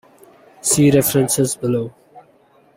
[0.63, 1.93] See References below.